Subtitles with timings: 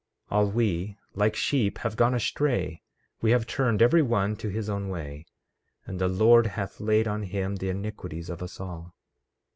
[0.31, 2.81] 14:6 All we, like sheep, have gone astray;
[3.21, 5.27] we have turned every one to his own way;
[5.85, 8.95] and the Lord hath laid on him the iniquities of us all.